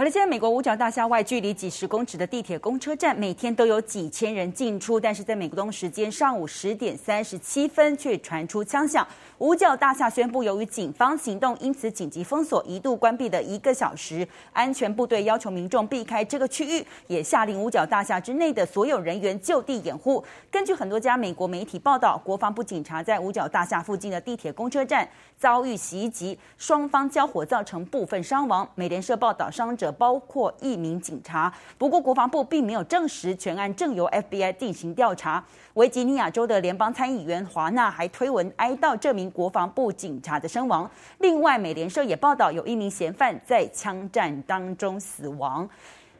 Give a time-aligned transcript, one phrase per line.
[0.00, 4.98] 好了，现在美国五角大厦外，距离几十公尺的地铁公车站，每天都有几千人进出。
[4.98, 9.06] 但是在美国东时间上午十点三十七分，却传出枪响。
[9.36, 14.26] 五角大厦宣布，由于警方行动，因此紧急封锁，一度关闭的一个小时。
[14.54, 20.24] 安全部队要求民众避开这个区域，也下令五角大厦之内的所有人员就地掩护。
[20.50, 28.66] 根据很多家美国媒体报道，国防部警察在五角大厦附近的地铁公车站遭遇袭击，双方交火造成部分伤亡。
[28.74, 29.89] 美联社报道，伤者。
[29.90, 35.44] 包括一名警察，不过国防部并没有证实全案正由 FBI 进行调查。
[35.74, 40.90] 维吉尼亚州的联邦参议员华纳还推文哀悼这名国防部警察的身亡。
[41.18, 45.68] 另外，美联社也报道有一名嫌犯在枪战当中死亡。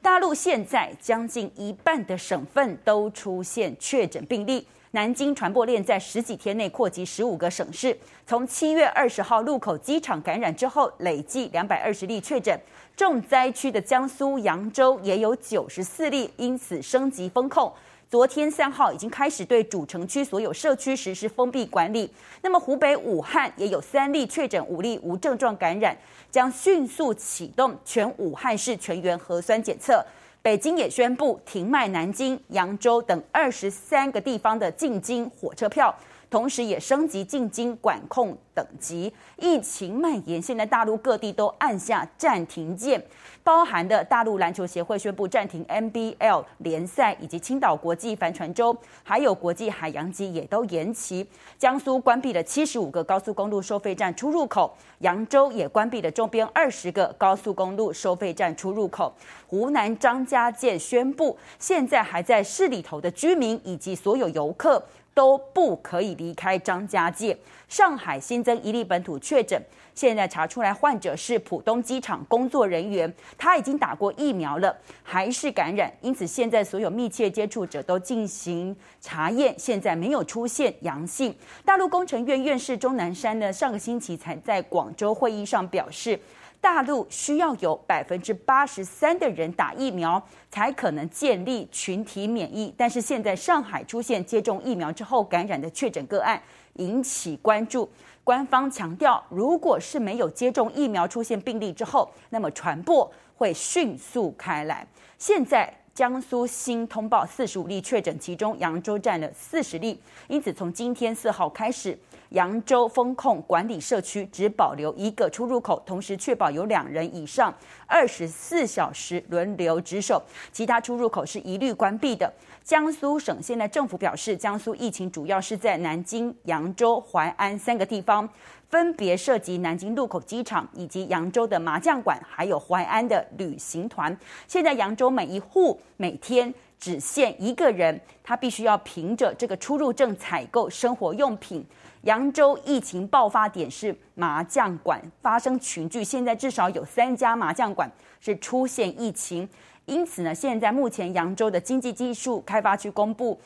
[0.00, 4.66] 大陆现在将近一半的省份都出现确诊病例。
[4.92, 12.58] 南京传播链在十几天内扩及十五个省市，从七月二十号路口机场感染之后，累计两百二十例确诊。
[12.96, 17.70] 重灾区的江苏扬州也有九十四例，因此升级封控。
[18.10, 22.10] 昨天三号已经开始对主城区所有社区实施封闭管理。
[22.40, 25.94] 那么湖北武汉也有三例确诊，五例无症状感染，
[26.30, 30.02] 将迅速启动全武汉市全员核酸检测。
[30.40, 35.94] 北京也宣布停卖南京、扬州等二十三个地方的进京火车票。
[36.30, 43.02] 同时也升级进京管控等级，疫情蔓延，现在大陆各地都按下暂停键，
[43.42, 51.26] 包含的大陆篮球协会宣布暂停 NBL 联赛，以及青岛国际帆船周，还有国际海洋机也都延期。
[51.56, 59.14] 江苏关闭了七十五个高速公路收费站出入口，扬州也关闭了周边二十个高速公路收费站出入口。
[59.46, 64.82] 湖南张家界宣布，现在还在市里头的居民以及所有游客。
[65.18, 67.36] 都不可以离开张家界。
[67.66, 69.60] 上海新增一例本土确诊，
[69.92, 81.34] 现在查出来患者是浦东机场工作人员，他已经打过疫苗了，还是感染，因此现在所有密切接触者都进行查验，现在没有出现阳性。
[81.64, 86.16] 大陆工程院院士钟南山呢，上个星期才在广州会议上表示。
[86.60, 92.74] 大陆需要有百分之八十三的人打疫苗，才可能建立群体免疫。
[92.76, 96.40] 但是现在上海出现接种疫苗之后感染的确诊个案，
[96.74, 97.88] 引起关注。
[98.24, 104.86] 官方强调，如果是没有接种疫苗出现病例之后，那么传播会迅速开来。
[105.16, 111.98] 现在江苏新通报四十五例确诊，其中扬州占了四十例，因此从今天四号开始。
[112.30, 117.54] 扬州风控管理社区，只保留一个出入口，同时确保有两人以上
[117.86, 120.22] 二十四小时轮流值守，
[120.52, 122.32] 其他出入口是一律关闭的。
[122.62, 128.28] 江苏省现在政府表示，江苏疫情主要是在南京、扬州、淮安三个地方，
[128.68, 134.16] 分别涉及南京禄口机场以及扬州的麻将馆，还有淮安的旅行团。
[134.46, 141.64] 现在扬州每一户每天只限一个人，他必须要凭着这个出入证采购生活用品。
[142.02, 147.90] 扬州疫情爆发点是麻将馆发生群聚，现在至少有三家麻将馆
[148.20, 149.48] 是出现疫情，
[149.86, 153.40] 因此呢，现在目前扬州的经济技术开发区公布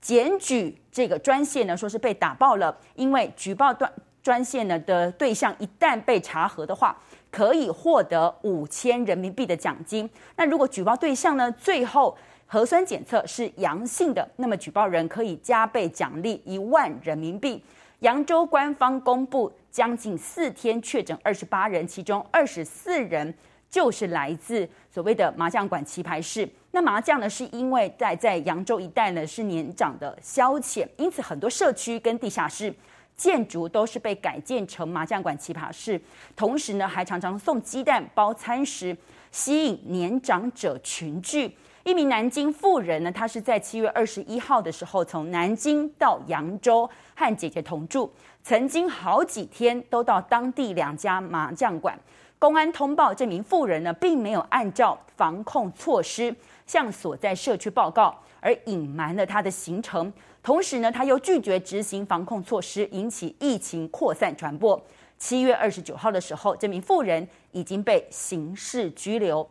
[0.00, 3.90] 检举这个专线呢，说是被打爆了，因为举报端
[4.26, 6.98] 专线呢的对象一旦被查核的话，
[7.30, 10.10] 可以获得五千人民币的奖金。
[10.34, 17.62] 那如果举报对象呢，最后核酸检测是阳性的，那么举报人可以加倍奖励一万人民币。
[18.00, 23.32] 扬州官方公布，将近四天确诊二十八人，其中二十四人
[23.70, 26.48] 就是来自所谓的麻将馆棋牌室。
[26.72, 32.74] 那麻将呢，是因为在在扬州一带呢是年长的消遣，因此很多社区跟地下室
[33.16, 36.00] 建筑都是被改建成麻将馆棋牌室。
[36.34, 38.96] 同时呢，还常常送鸡蛋包餐食，
[39.30, 41.56] 吸引年长者群聚。
[41.84, 48.12] 一名南京妇人呢，她是在七月二十一号的时候从南京到扬州和姐姐同住，
[48.42, 51.96] 曾经好几天都到当地两家麻将馆。
[52.38, 56.34] 公安通报，这名妇人呢，并没有按照防控措施
[56.66, 60.12] 向所在社区报告，而隐瞒了她的行程。
[60.42, 64.80] 同时呢，她又拒绝执行防控措施，引起疫情扩散传播。
[65.18, 69.48] 七月二十九号的时候，这名妇人已经被刑事拘留。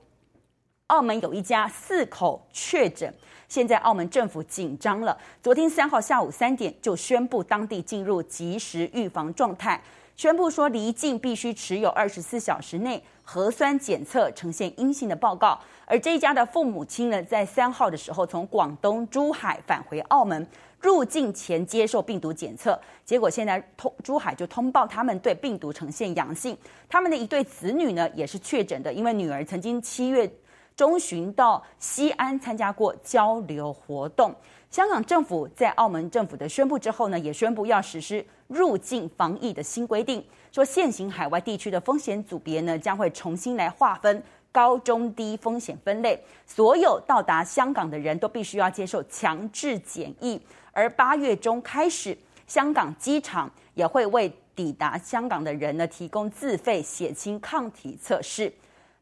[0.87, 3.11] 澳门有一家四口确诊，
[3.49, 5.17] 现在澳门政府紧张了。
[5.41, 9.81] 昨天三号下午三点就宣布当地进入即时预防状态，
[10.15, 15.59] 宣布说离境必须持有二十四小时内核酸检测呈现阴性的报告。
[15.85, 20.47] 而这一家的父母亲呢，在三号的时候从广东珠海返回澳门，
[20.79, 26.57] 入境前接受病毒检测，结果现在通珠海就通报他们对病毒呈现阳性。
[26.87, 30.31] 他们的一对子女呢也是确诊的，因为女儿曾经七月
[30.75, 34.35] 中旬到西安参加过交流活动。
[34.69, 44.21] 香港政府在澳门政府的宣布之后呢，也宣布要实施入境防疫的新规定，说现行海外地区的风险组别呢将会重新来划分。
[44.51, 50.41] 高中低风险分类，所有到达香港的人都必须要接受强制检疫。
[50.71, 52.17] 而八月中开始，
[52.47, 58.49] 香港机场也会为抵达香港的人呢提供自费血清抗体测试。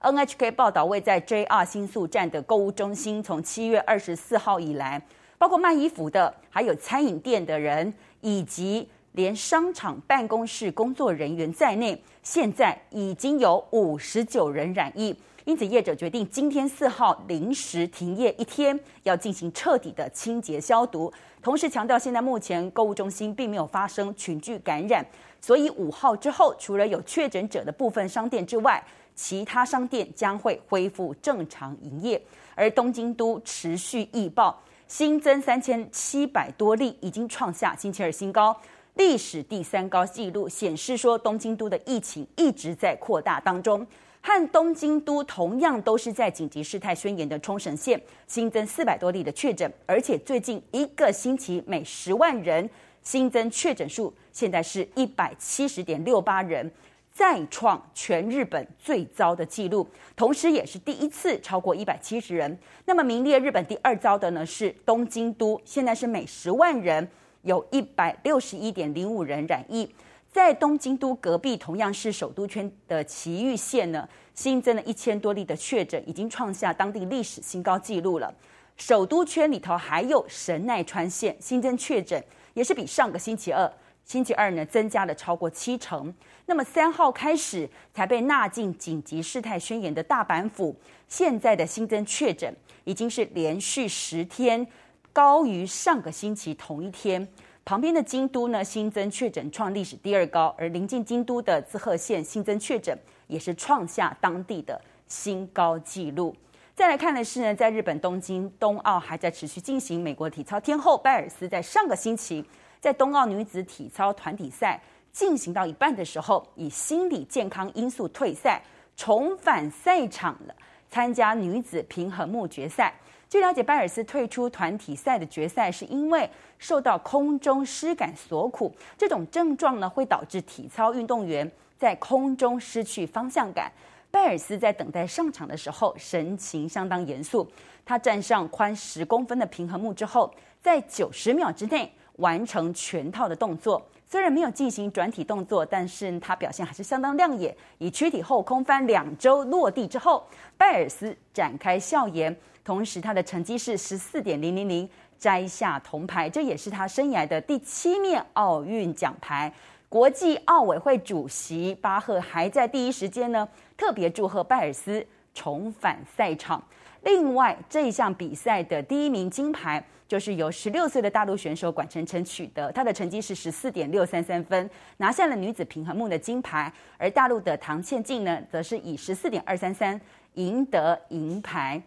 [0.04, 5.02] NHK 报道，位在 JR 新宿站的购物中心，从七月二十四号以来，
[5.38, 15.16] 包括卖衣服的，还有餐饮店的人，以及连商场办公室工作人员在内，现在已经有五十九人染疫。
[15.46, 21.12] 因此，业者决定今天四号临时停业一天，要进行彻底的清洁消毒。
[21.42, 25.06] 同时强调，现在目前购物中心并没有发生群聚感染，
[25.40, 28.82] 所以五号之后，除了有确诊者的部分商店之外，
[29.15, 32.21] 其他商店将会恢复正常营业。
[32.56, 38.56] 而东京都持续易爆，新增三千七百多例，已经创下星期二新高，
[38.95, 43.86] 历史第三高纪录，显示说东京都的疫情一直在扩大当中。
[44.25, 52.69] 和东京都同样都是在紧急事态宣言的冲绳县新增四百多例的确诊，而且最近一个星期每十万人
[53.01, 56.71] 新增确诊数现在是一百七十点六八人，
[57.13, 62.57] 再创全日本最糟的记录，同时也是第一次超过一百七十人。
[62.86, 67.07] 那么名列日本第二糟的呢是东京都，现在是每十万人
[67.44, 69.88] 有一百六十一点零五人染疫。
[70.31, 78.33] 在东京都隔壁，同样是首都圈的埼玉县呢，新增了一千多例的确诊，已经创下当地历史新高纪录了。
[78.75, 82.21] 首都圈里头还有神奈川县新增确诊，
[82.56, 83.71] 也是比上个星期二，
[84.06, 86.14] 星期二呢增加了超过七成。
[86.46, 90.76] 那么三号开始才被纳进紧急事态宣言的大阪府，
[91.08, 92.54] 现在的新增确诊
[92.84, 94.68] 已经是连续十天
[95.14, 97.28] 高于上个星期同一天。
[97.66, 102.98] 旁边的京都呢，新增确诊创历史第二高，而临近京都的滋贺县新增确诊
[103.28, 106.36] 也是创下当地的新高纪录。
[106.76, 112.44] 再来看的是呢，在日本东京冬奥还在持续进行，美国体操天后拜尔斯在上个星期
[112.84, 114.78] 在冬奥女子体操团体赛
[115.10, 118.62] 进行到一半的时候，以心理健康因素退赛，
[118.98, 120.56] 重返赛场了，
[120.90, 122.94] 参加女子平衡木决赛。
[123.30, 128.76] 据了解，拜尔斯退出团体赛的决赛，是因为受到空中失感所苦。
[128.98, 133.72] 这种症状呢，会导致体操运动员在空中失去方向感。
[134.12, 137.50] 拜尔斯在等待上场的时候，神情相当严肃。
[137.86, 140.30] 他站上宽十公分的平衡木之后，
[140.62, 143.81] 在九十秒之内完成全套的动作。
[144.06, 147.56] 虽然没有进行转体动作，但是他表现还是相当亮眼。
[147.80, 150.24] 以躯体后空翻两周落地之后，
[150.56, 152.36] 拜尔斯展开笑颜。
[152.63, 154.88] 同时，他的成绩是十四点零零零，
[155.18, 159.51] 摘下铜牌，这也是他生涯的第七面奥运奖牌。
[159.89, 166.64] 国际奥委会主席巴赫还在第一时间呢，特别祝贺拜尔斯重返赛场。
[167.04, 176.72] 另外，这一项比赛的第一名金牌就是由十六岁的大陆选手管晨晨取得，他的成绩是十四点六三三分，拿下了女子平衡木的金牌。
[176.98, 180.00] 而大陆的唐倩静呢，则是以十四点二三三
[180.36, 181.82] 赢得银牌。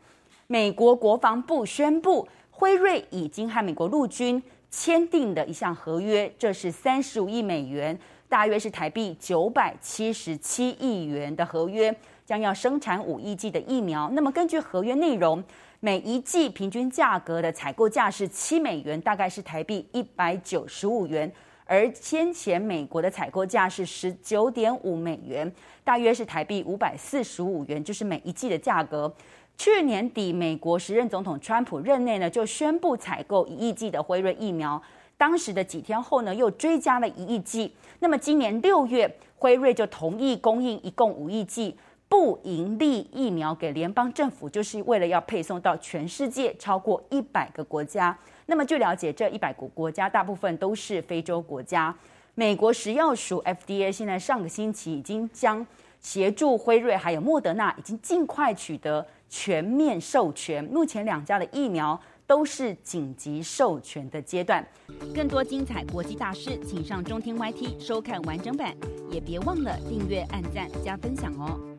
[0.49, 7.99] 美国国防部宣布，辉瑞已经和美国陆军签订的一项合约，这是三十五亿美元，
[8.29, 11.95] 大约是台币九百七十七亿元的合约，
[12.27, 14.11] 将要生产五亿剂的疫苗。
[14.13, 15.43] 那么根据合约内容，
[15.81, 21.33] 每一剂平均价格的采购价是七美元，大概是台币一百九十五元，
[21.65, 25.51] 而先前美国的采购价是十九点五美元，
[25.85, 29.15] 大约是台币五百四十五元，就是每一剂的价格。
[29.57, 34.83] 去年底，美国时任总统川普任内呢，就宣布采购一亿剂的辉瑞疫苗。
[35.17, 37.73] 当时的几天后呢，又追加了一亿剂。
[38.01, 41.75] 那么今年六月，辉瑞就同意供应一共五亿剂
[42.09, 48.17] 不盈利疫苗给联邦政府，就是为了要配送到全世界超过一百个国家。
[48.47, 51.95] 那么据了解，这一百个国家大部分都是非洲国家。
[52.35, 55.67] 美国食药署 FDA 现在上个星期已经将
[56.01, 59.07] 协助辉瑞还有莫德纳，已经尽快取得。
[59.29, 64.65] 全面授权，目前两家的疫苗都是紧急授权的阶段。
[65.13, 68.73] 更多精彩国际大师，请上中天 YT 收看完整版，
[69.11, 71.76] 也别忘了订阅、按赞、加分享哦。